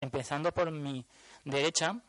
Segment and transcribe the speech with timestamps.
[0.00, 1.04] Empezando por mi
[1.44, 2.00] derecha,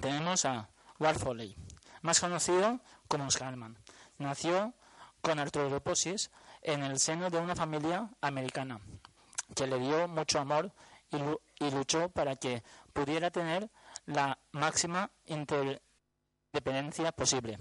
[0.00, 1.56] tenemos a Walt Foley,
[2.02, 3.78] más conocido como Scarman.
[4.18, 4.74] Nació
[5.22, 6.30] con artroposis
[6.62, 8.80] en el seno de una familia americana
[9.54, 10.72] que le dio mucho amor
[11.58, 13.70] y, luchó para que pudiera tener
[14.06, 17.58] la máxima independencia posible.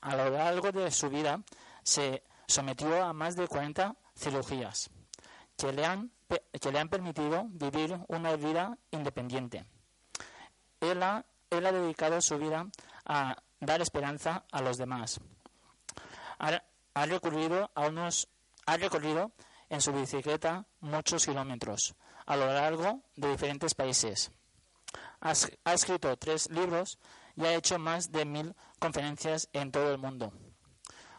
[0.00, 1.42] A lo largo de su vida
[1.82, 4.90] se sometió a más de 40 cirugías
[5.56, 6.10] que le han
[6.60, 9.64] que le han permitido vivir una vida independiente.
[10.80, 12.66] Él ha, dedicado su vida
[13.04, 15.20] a dar esperanza a los demás.
[16.38, 17.88] Ha, recorrido a
[18.66, 19.32] ha recorrido
[19.68, 21.94] en su bicicleta muchos kilómetros
[22.26, 24.30] a lo largo de diferentes países.
[25.20, 25.32] Ha,
[25.72, 26.98] escrito tres libros
[27.36, 30.32] y ha hecho más de mil conferencias en todo el mundo.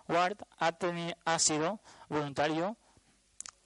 [0.08, 2.78] Ward ha sido voluntario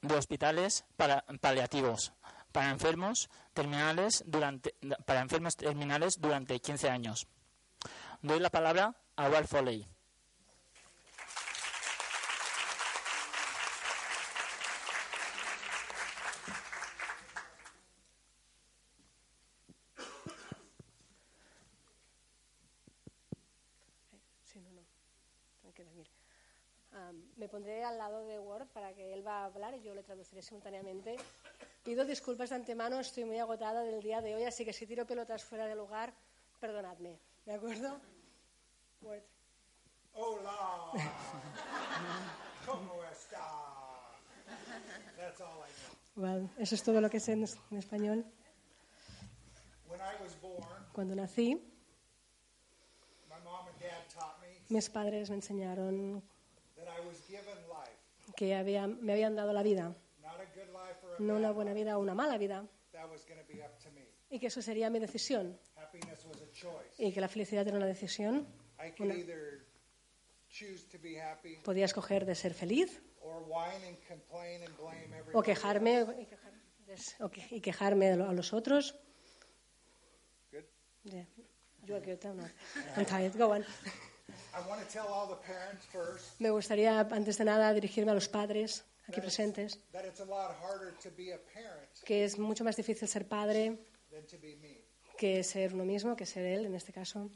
[0.01, 2.13] de hospitales para, paliativos
[2.51, 4.75] para enfermos terminales durante
[5.05, 7.27] para enfermos terminales durante 15 años.
[8.21, 9.87] Doy la palabra a Walt Foley.
[27.47, 30.03] Me pondré al lado de Word para que él va a hablar y yo le
[30.03, 31.15] traduciré simultáneamente.
[31.81, 35.05] Pido disculpas de antemano, estoy muy agotada del día de hoy, así que si tiro
[35.05, 36.13] pelotas fuera de lugar,
[36.59, 37.17] perdonadme.
[37.45, 38.01] ¿De acuerdo?
[39.01, 39.23] Word.
[40.13, 40.91] Hola.
[42.65, 43.39] ¿Cómo está?
[45.15, 46.25] That's all I know.
[46.25, 48.25] Well, eso es todo lo que sé en, en español.
[49.87, 51.55] When I was born, Cuando nací,
[53.29, 56.21] my mom and dad taught me mis padres me enseñaron
[56.77, 57.97] that I was given life,
[58.35, 61.51] que había, me habían dado la vida, not a good life or a no una
[61.51, 62.65] buena vida o una mala vida,
[64.29, 65.57] y que eso sería mi decisión,
[66.97, 68.47] y que la felicidad era una decisión.
[68.79, 68.93] Happy
[71.63, 73.01] Podía escoger de ser feliz
[75.33, 76.05] o quejarme,
[77.51, 78.95] y quejarme a lo- a los otros.
[81.03, 81.25] Yeah.
[81.85, 82.51] You are good, I'm not.
[82.97, 83.35] I'm tired.
[83.37, 83.63] Go on.
[86.39, 89.79] Me gustaría, antes de nada, dirigirme a los padres aquí presentes,
[92.03, 93.77] que es mucho más difícil ser padre
[95.17, 97.29] que ser uno mismo, que ser él en este caso.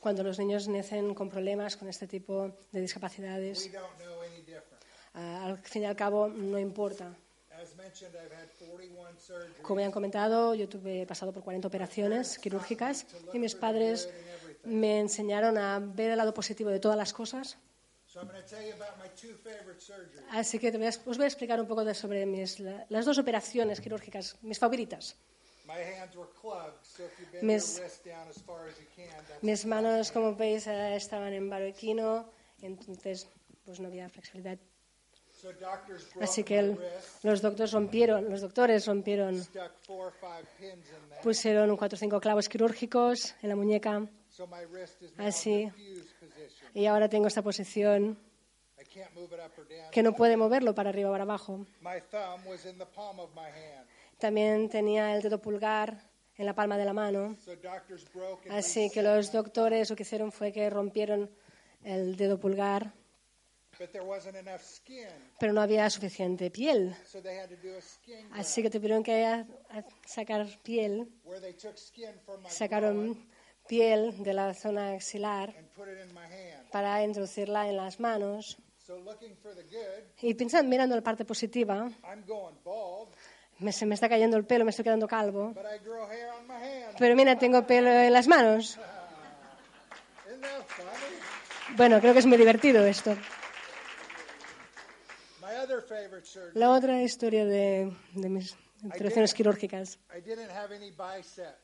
[0.00, 3.70] Cuando los niños nacen con problemas, con este tipo de discapacidades,
[5.12, 7.14] ah, al fin y al cabo no importa.
[7.64, 9.62] As mentioned, I've had 41 surgeries.
[9.62, 14.08] Como ya han comentado, yo tuve he pasado por 40 operaciones quirúrgicas y mis padres
[14.64, 17.56] me enseñaron a ver el lado positivo de todas las cosas.
[20.30, 20.68] Así que
[21.06, 24.58] os voy a explicar un poco de sobre mis, la- las dos operaciones quirúrgicas, mis
[24.58, 25.16] favoritas.
[27.42, 27.80] Mis-
[29.42, 32.28] Mis manos, como veis, eh, estaban en barbequino,
[32.62, 33.26] entonces
[33.64, 34.58] pues no había flexibilidad.
[35.44, 36.78] So doctors broke Así que el-
[37.22, 41.96] los doctores rompieron, los doctores rompieron, stuck four or five pins in there, pusieron cuatro
[41.96, 44.06] o cinco clavos quirúrgicos en la muñeca.
[45.18, 45.70] Así.
[46.74, 48.16] y ahora tengo esta posición
[48.80, 49.90] I can't move it up or down.
[49.92, 51.58] que no puede moverlo para arriba o para abajo.
[51.80, 53.86] My thumb was in the palm of my hand,
[54.18, 55.98] También tenía el dedo pulgar
[56.36, 57.36] en la palma de la mano,
[58.50, 61.30] así que los doctores lo que hicieron fue que rompieron
[61.84, 62.92] el dedo pulgar,
[65.38, 66.94] pero no había suficiente piel,
[68.32, 69.44] así que tuvieron que
[70.06, 73.16] sacar piel, where they took skin from my sacaron
[73.66, 76.70] piel de la zona axilar and put it in my hand.
[76.70, 78.58] para introducirla en las manos.
[78.86, 83.08] So looking for the good, Y pensando, mirando la parte positiva, I'm going bald,
[83.58, 85.52] me, se me está cayendo el pelo, me estoy quedando calvo.
[85.54, 86.96] but I grow hair on my hand.
[86.98, 88.78] Pero mira, tengo pelo en las manos.
[91.76, 93.16] Bueno, creo que es muy divertido esto.
[95.40, 95.73] My other favorite surgery,
[96.54, 99.98] La otra historia de, de mis operaciones quirúrgicas.
[100.16, 101.54] I didn't have any bicep.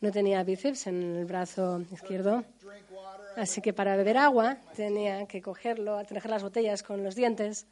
[0.00, 4.56] No tenía bíceps en el brazo izquierdo, Drink water I así que para beber agua
[4.74, 7.66] tenía que cogerlo, atrajar las botellas con los dientes,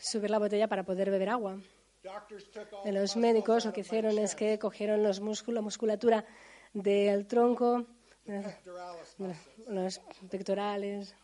[0.00, 1.58] subir la botella para poder beber agua.
[2.84, 6.24] Los médicos lo que hicieron es que cogieron los músculos, la musculatura
[6.72, 7.86] del tronco,
[9.66, 10.00] los
[10.30, 11.16] pectorales,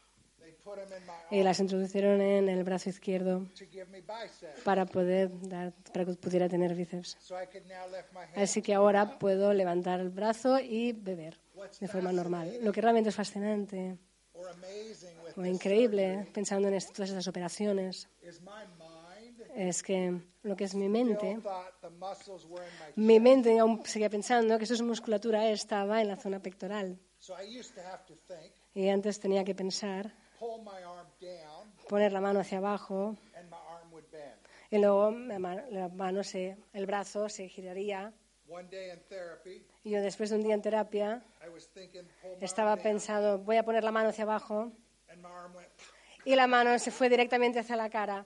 [1.31, 3.47] y las introdujeron en el brazo izquierdo
[4.65, 7.17] para poder dar, para que pudiera tener bíceps.
[8.35, 11.39] Así que ahora puedo levantar el brazo y beber
[11.81, 12.59] de forma normal.
[12.63, 13.99] Lo que realmente es fascinante
[15.37, 18.09] o increíble pensando en todas estas operaciones
[19.55, 21.39] es que lo que es mi mente,
[22.95, 26.99] mi mente aún seguía pensando que esa musculatura estaba en la zona pectoral.
[28.75, 30.15] Y antes tenía que pensar,
[31.89, 33.17] poner la mano hacia abajo
[34.71, 38.13] y luego la ma- la mano se, el brazo se giraría.
[39.85, 41.23] Y yo después de un día en terapia
[42.41, 44.71] estaba pensando, voy a poner la mano hacia abajo
[46.25, 48.25] y la mano se fue directamente hacia la cara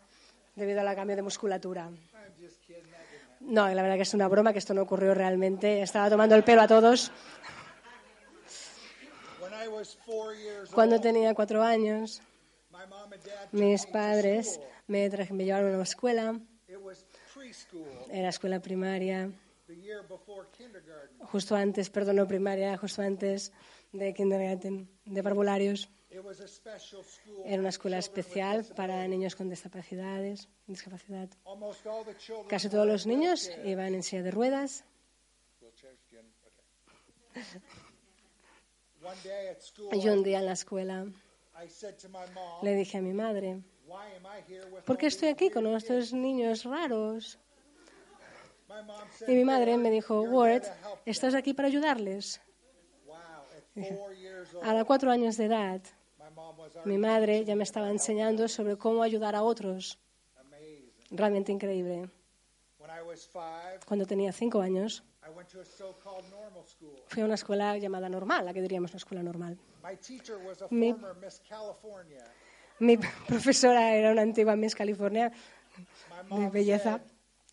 [0.57, 1.91] debido al cambio de musculatura.
[3.41, 5.81] No, la verdad que es una broma, que esto no ocurrió realmente.
[5.81, 7.11] Estaba tomando el pelo a todos.
[9.41, 9.49] When I was four years
[10.73, 12.23] Cuando tenía cuatro años,
[13.53, 16.39] mis padres me, llevaron a una escuela,
[18.11, 19.31] era escuela primaria,
[21.33, 23.53] justo antes, perdón, no primaria, justo antes
[23.93, 25.89] de kindergarten, de parvularios.
[26.13, 27.45] It was a special school.
[27.47, 31.29] Era una escuela especial para niños con discapacidades, discapacidad.
[32.49, 34.85] Casi todos los niños iban en silla de ruedas.
[40.01, 41.07] Yo un día en la escuela
[42.63, 45.67] le dije a mi madre, "Why am I here with ¿por qué estoy aquí con
[45.67, 47.39] estos kids?" niños raros?
[49.27, 52.41] Y mi madre "Ward, me dijo, Ward, there to help them." ¿estás aquí para ayudarles?
[54.63, 55.81] A los cuatro años de edad,
[56.85, 59.99] mi madre ya me estaba enseñando sobre cómo ayudar a otros.
[61.11, 61.97] Realmente increíble.
[61.97, 62.80] When I was five,
[63.87, 67.03] Cuando tenía cinco años, I went to a so-called normal school.
[67.09, 69.59] fui a una escuela llamada normal, la que diríamos una escuela normal.
[69.83, 70.95] My teacher was a Mi-.
[72.79, 72.97] Mi
[73.29, 75.31] profesora era una antigua Miss California
[76.31, 77.01] My de belleza.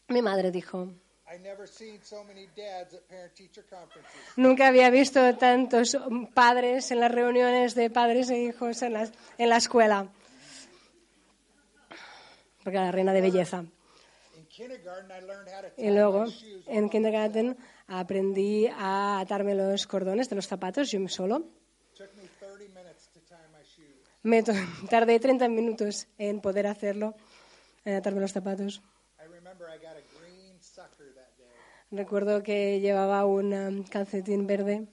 [0.08, 0.94] Mi madre dijo,
[1.30, 4.16] I never seen so many dads at parent-teacher conferences.
[4.38, 5.98] nunca había visto tantos
[6.34, 10.08] padres en las reuniones de padres e hijos en la, en la escuela.
[12.64, 13.66] Porque era la reina de belleza.
[15.78, 16.26] Y luego,
[16.68, 17.58] en kindergarten,
[17.88, 21.40] aprendí a atarme los cordones de los zapatos yo solo.
[22.00, 22.06] Me
[22.40, 23.98] 30 minutes to tie my shoes.
[24.24, 24.54] Me to-
[24.90, 27.16] tardé 30 minutos en poder hacerlo,
[27.86, 28.82] en atarme los zapatos.
[29.20, 31.48] I remember I got a green sucker that day.
[31.92, 34.88] Recuerdo que llevaba un um, calcetín verde,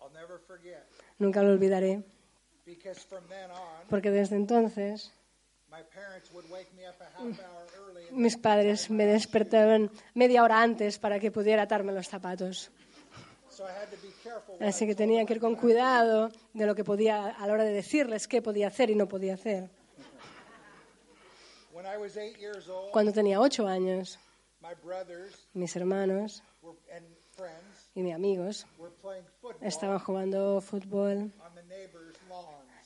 [0.00, 0.82] I'll never forget
[1.18, 2.02] nunca lo olvidaré,
[3.88, 5.12] porque desde entonces
[8.12, 12.70] mis padres me despertaban media hora antes para que pudiera atarme los zapatos.
[14.60, 17.72] Así que tenía que ir con cuidado de lo que podía a la hora de
[17.72, 19.70] decirles qué podía hacer y no podía hacer.
[22.92, 24.18] Cuando tenía ocho años,
[25.54, 26.42] mis hermanos
[27.94, 31.32] y mis amigos were playing football estaban jugando fútbol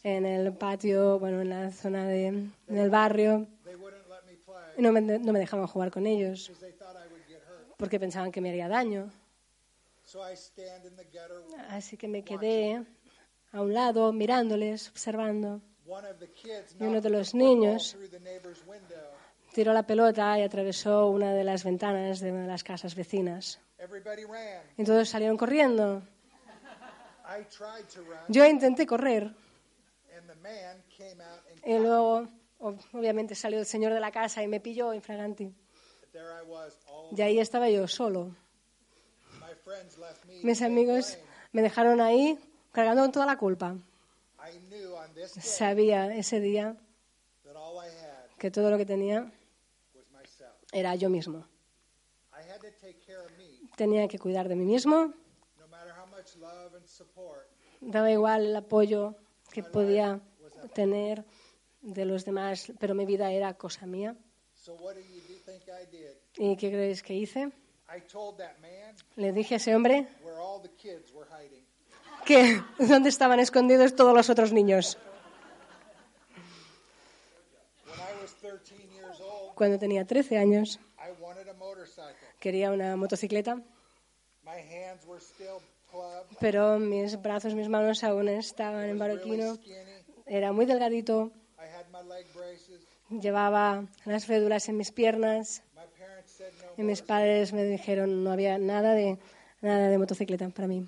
[0.06, 3.48] en el patio, bueno, en la zona de, en el barrio.
[4.78, 7.76] No me, no me dejaban jugar con ellos because they thought I would get hurt.
[7.76, 9.10] porque pensaban que me haría daño.
[10.04, 11.42] So I stand in the gutter.
[11.70, 12.84] Así que me quedé
[13.52, 15.60] a un lado mirándoles, observando.
[15.86, 17.96] One of the kids Y uno de the los niños
[19.52, 23.58] tiró la pelota y atravesó una de las ventanas de una de las casas vecinas.
[24.76, 26.02] Y todos salieron corriendo.
[27.28, 29.34] I tried to run, Yo intenté correr
[31.64, 32.28] y luego,
[32.60, 35.52] ob- obviamente, salió el señor de la casa y me pilló infraganti.
[37.16, 38.34] Y ahí estaba yo solo.
[40.42, 41.18] Mis amigos
[41.52, 42.38] me dejaron ahí
[42.72, 43.76] cargando con toda la culpa.
[45.42, 46.76] Sabía ese día
[48.38, 49.30] que todo lo que tenía
[50.72, 51.46] era yo mismo.
[53.76, 55.12] Tenía que cuidar de mí mismo,
[57.80, 59.14] daba igual el apoyo
[59.56, 60.20] que podía
[60.74, 61.24] tener
[61.80, 64.14] de los demás, pero mi vida era cosa mía.
[66.36, 67.40] ¿Y qué creéis que hice?
[67.88, 70.06] I told that man Le dije a ese hombre
[72.26, 74.98] que dónde estaban escondidos todos los otros niños.
[77.86, 82.28] When I was 13 years old, Cuando tenía 13 años, I wanted a motorcycle.
[82.40, 83.62] quería una motocicleta,
[86.40, 89.56] Pero mis brazos, mis manos aún estaban en barroquino.
[90.26, 91.30] Era muy delgadito,
[93.20, 95.62] llevaba las fédulas en mis piernas
[96.76, 99.18] y mis padres me dijeron no había nada de
[99.62, 100.86] nada de motocicleta para mí.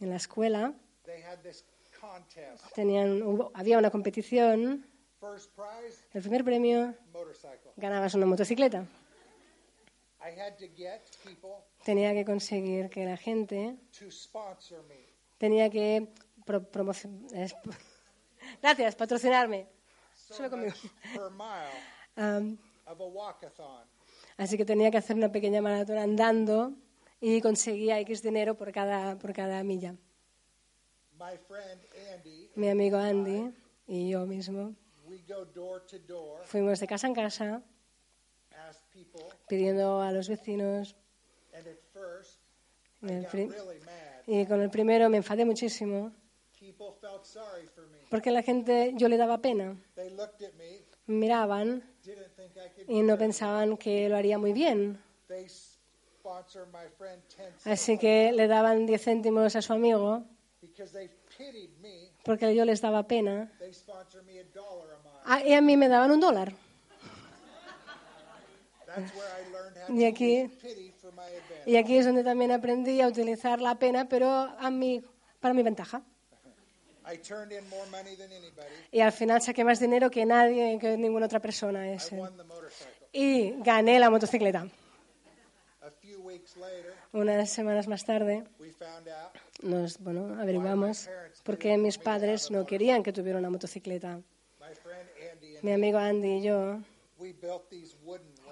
[0.00, 0.72] En la escuela
[2.74, 4.86] tenían hubo- había una competición,
[6.14, 6.94] el primer premio
[7.76, 8.86] ganabas una motocicleta.
[11.88, 13.74] Tenía que conseguir que la gente
[15.38, 16.12] tenía que
[16.44, 17.56] pro- promocio- es-
[18.62, 19.66] gracias patrocinarme
[20.14, 20.74] So Solo conmigo.
[23.06, 23.86] walkathon.
[24.36, 26.74] Así que tenía que hacer una pequeña maratón andando
[27.22, 29.92] y conseguía X dinero por cada, por cada milla.
[31.18, 31.80] My friend
[32.12, 33.50] Andy, Mi amigo Andy
[33.86, 34.74] y yo mismo
[36.44, 37.62] fuimos de casa en casa
[39.48, 40.94] pidiendo a los vecinos.
[44.26, 46.12] Y, con el primero me enfadé muchísimo.
[48.10, 49.76] Porque la gente, yo le daba pena.
[51.06, 51.82] Miraban
[52.86, 55.00] y no pensaban que lo haría muy bien.
[55.28, 60.24] They sponsor my friend 10 cents Así que le daban 10 céntimos a su amigo.
[62.24, 63.50] Porque yo les daba pena.
[65.24, 66.52] Ah, y a mí me daban un dólar.
[66.52, 68.77] That's where I learned how
[69.88, 70.50] Y aquí-.
[71.66, 75.02] Y aquí es donde también aprendí a utilizar la pena, pero a mí,
[75.40, 76.02] para mi ventaja.
[77.10, 78.68] I turned in more money than anybody.
[78.92, 81.90] Y al final saqué más dinero que nadie, que ninguna otra persona.
[81.90, 82.20] Ese.
[83.12, 84.68] Y gané la motocicleta.
[85.80, 88.44] A few weeks later, Unas semanas más tarde
[89.62, 91.08] nos bueno, averiguamos
[91.44, 94.20] por qué mis padres no querían que tuviera una motocicleta.
[95.62, 96.80] Mi amigo Andy y yo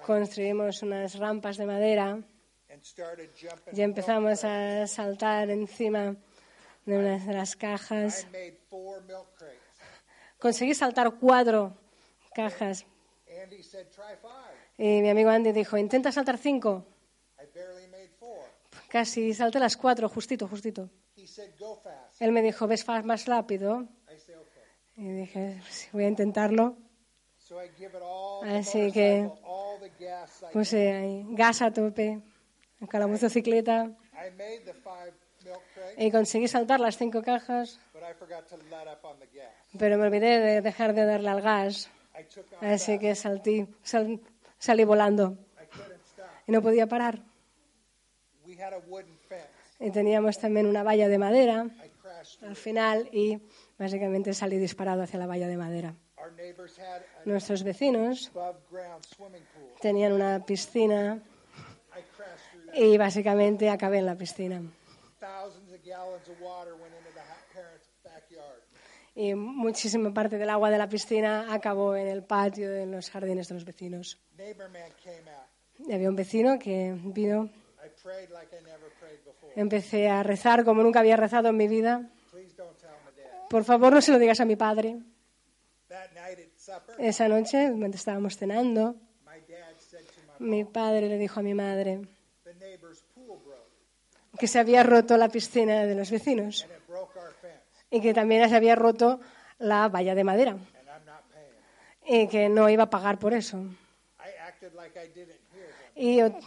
[0.06, 2.22] construimos unas rampas de madera
[3.72, 6.14] y empezamos a saltar encima
[6.84, 8.26] de una de las cajas.
[10.38, 11.76] Conseguí saltar cuatro
[12.34, 12.86] cajas
[13.42, 14.56] Andy said, "Try five.
[14.78, 16.86] y mi amigo Andy dijo, intenta saltar cinco.
[18.88, 20.88] Casi salté las cuatro, justito, justito.
[22.20, 23.88] Él me dijo, ¿ves más rápido?
[24.96, 26.76] Y dije, "Sí, voy a intentarlo.
[28.44, 29.30] Así que
[30.52, 32.20] puse ahí gas a tope
[32.80, 32.90] milk
[33.42, 33.90] crates,
[35.96, 37.78] y conseguí saltar las cinco cajas,
[39.78, 41.88] pero me olvidé de dejar de darle al gas.
[42.74, 44.20] Así que saltí, sal-
[44.58, 45.36] salí volando.
[46.48, 47.20] Y no podía parar.
[49.78, 51.66] Y teníamos también una valla de madera
[52.42, 53.38] al final y
[53.78, 55.94] básicamente salí disparado hacia la valla de madera.
[57.24, 58.30] Nuestros vecinos
[59.80, 61.20] tenían una piscina
[62.74, 64.62] y básicamente acabé en la piscina.
[65.18, 68.62] Thousands of gallons of water went into the ha- parents' backyard.
[69.14, 73.48] Y muchísima parte del agua de la piscina acabó en el patio, en los jardines
[73.48, 74.18] de los vecinos.
[75.78, 79.52] Y había un vecino que vino, I prayed like I never prayed before.
[79.56, 82.10] empecé a rezar como nunca había rezado en mi vida.
[82.30, 83.48] Please don't tell my dad.
[83.48, 84.98] Por favor, no se lo digas a mi padre.
[86.98, 88.96] Esa noche, mientras estábamos cenando,
[90.38, 92.00] mi padre le dijo a mi madre
[94.38, 96.66] que se había roto la piscina de los vecinos
[97.90, 99.20] y que también se había roto
[99.58, 100.58] la valla de madera
[102.06, 103.58] y que no iba a pagar por eso.
[104.18, 105.96] I acted like I didn't hear him.
[105.96, 106.38] Y yo,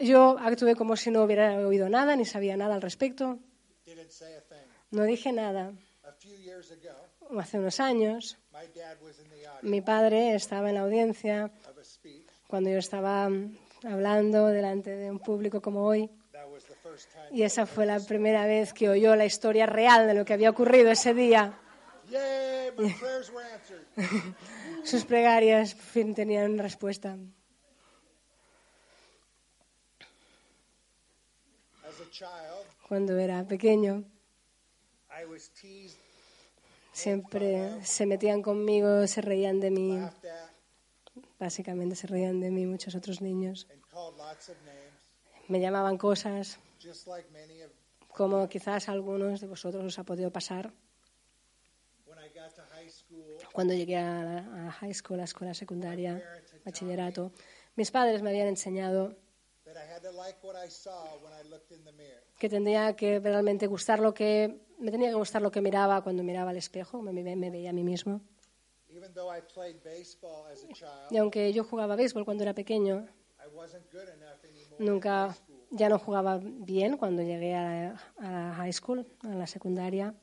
[0.00, 3.38] yo actué como si no hubiera oído nada ni sabía nada al respecto.
[4.90, 5.72] No dije nada.
[7.38, 8.38] Hace unos años,
[9.62, 11.50] mi padre estaba en la audiencia
[12.46, 13.28] cuando yo estaba
[13.84, 16.10] hablando delante de un público como hoy.
[17.32, 20.50] Y esa fue la primera vez que oyó la historia real de lo que había
[20.50, 21.58] ocurrido ese día.
[24.84, 27.16] Sus plegarias por fin tenían respuesta.
[32.88, 34.04] Cuando era pequeño,
[36.96, 39.90] siempre se metían conmigo, se reían de mí.
[41.38, 43.66] Básicamente se reían de mí muchos otros niños.
[45.48, 46.58] Me llamaban cosas
[48.08, 50.72] como quizás algunos de vosotros os ha podido pasar.
[53.52, 56.14] Cuando llegué a, la- high school, a escuela secundaria,
[56.64, 57.32] bachillerato,
[57.76, 59.16] mis padres me habían enseñado
[62.38, 66.22] que tendría que realmente gustar lo que me tenía que gustar lo que miraba cuando
[66.22, 68.20] miraba al espejo, me, me- me veía a mí mismo.
[71.10, 73.06] Y aunque yo jugaba béisbol cuando era pequeño,
[74.78, 75.34] nunca
[75.70, 80.14] ya no jugaba bien cuando llegué a la, a la high school, a la secundaria.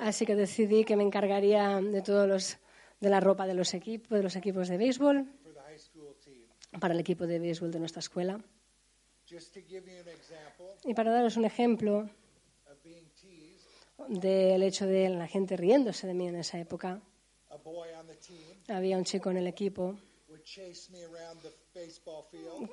[0.00, 2.58] Así que decidí que me encargaría de todos los
[3.00, 6.14] de la ropa de los equipos, de los equipos de béisbol for the high school
[6.22, 6.80] team.
[6.80, 8.38] para el equipo de béisbol de nuestra escuela.
[10.84, 12.08] Y para daros un ejemplo
[14.08, 17.00] del hecho de la gente riéndose de mí en esa época,
[18.68, 19.96] había un chico en el equipo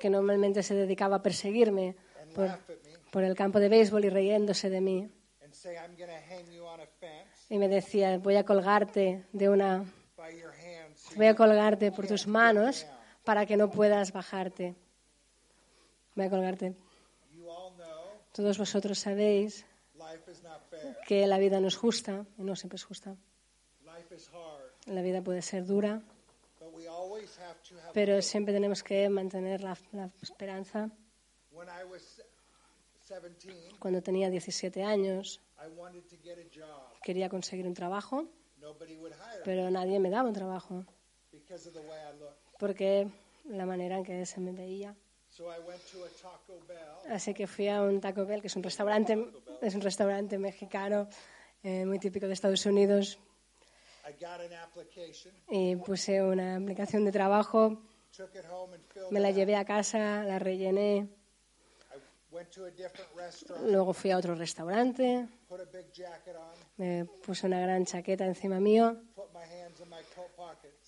[0.00, 1.96] que normalmente se dedicaba a perseguirme
[3.12, 5.10] por, el campo de béisbol y riéndose de mí.
[7.50, 9.84] Y me decía, voy a colgarte de una,
[11.16, 12.86] Voy a colgarte por tus manos
[13.24, 14.74] para que no puedas bajarte.
[16.18, 16.74] Voy a colgarte.
[18.32, 19.64] Todos vosotros sabéis
[21.06, 23.14] que la vida no es justa, y no siempre es justa.
[24.86, 26.02] La vida puede ser dura,
[27.94, 30.90] pero siempre tenemos que mantener la, la esperanza.
[31.52, 32.20] When I was
[33.06, 35.40] 17, Cuando tenía 17 años
[37.04, 38.26] quería conseguir un trabajo,
[39.44, 40.84] pero nadie me daba un trabajo
[42.58, 43.08] porque
[43.44, 44.96] la manera en que se me veía.
[47.10, 49.16] Así que fui a un Taco Bell, que es un restaurante,
[49.62, 51.08] es un restaurante mexicano
[51.62, 53.18] eh, muy típico de Estados Unidos,
[54.08, 57.82] I got an application, y puse una aplicación de trabajo,
[59.10, 61.08] me la llevé a casa, la rellené,
[61.92, 62.02] out.
[62.30, 66.36] I went to a different restaurant, luego fui a otro restaurante, put a big jacket
[66.36, 68.96] on, me puse una gran chaqueta encima mío.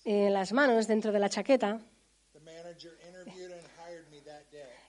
[0.03, 1.79] y las manos dentro de la chaqueta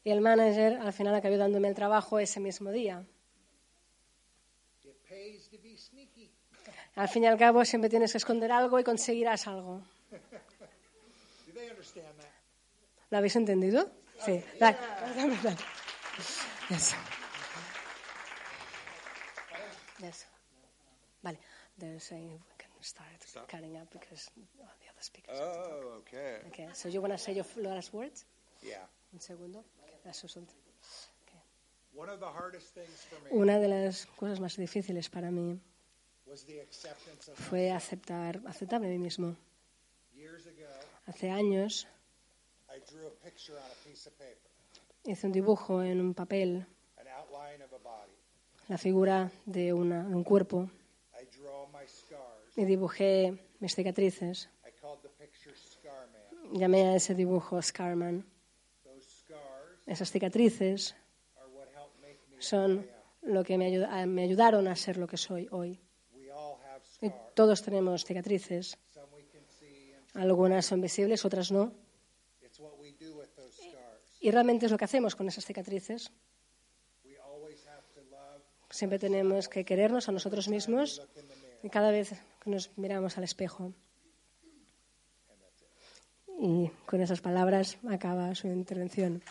[0.05, 3.05] Y el manager al final acabó dándome el trabajo ese mismo día.
[4.85, 6.31] It pays to be sneaky.
[6.97, 9.81] Al fin y al cabo siempre tienes que esconder algo y conseguirás algo.
[10.11, 12.31] Do they understand that?
[13.11, 13.91] ¿Lo habéis entendido?
[14.25, 14.43] Sí.
[14.59, 14.77] Dale.
[16.69, 16.95] Yes.
[20.01, 20.27] Yes.
[21.23, 21.39] Vale.
[21.79, 25.39] They're saying we can start cutting up because the other speakers.
[25.41, 26.39] Oh, okay.
[26.49, 26.69] Okay.
[26.75, 28.25] So you want to say your f- last words?
[28.63, 28.89] Yeah.
[29.13, 29.65] Un segundo.
[33.31, 35.61] Una de las cosas más difíciles para mí
[36.27, 39.37] was the acceptance of fue aceptar, aceptarme a mí mismo.
[40.15, 40.67] years ago.
[41.07, 41.87] Hace años
[42.69, 44.51] I drew a picture on a piece of paper,
[45.05, 46.67] hice un dibujo en un papel,
[46.97, 48.13] an outline of a body.
[48.69, 50.71] la figura de, una, de un cuerpo,
[51.13, 52.57] I drew all my scars.
[52.57, 54.49] y dibujé mis cicatrices.
[54.67, 56.59] I called the picture Scar Man.
[56.59, 58.25] Llamé a ese dibujo Scarman.
[59.87, 60.95] Esas cicatrices
[62.39, 62.87] son
[63.23, 65.81] lo que me, ayuda- a- me ayudaron a ser lo que soy hoy.
[67.35, 68.79] Todos tenemos cicatrices.
[70.15, 71.73] Algunas son visibles, otras no.
[74.21, 76.13] Y realmente es lo que hacemos con esas cicatrices.
[78.71, 81.03] Siempre tenemos que querernos a nosotros mismos
[81.63, 82.11] y cada vez
[82.43, 83.73] que nos miramos al espejo.
[86.41, 89.23] Y con esas palabras acaba su intervención.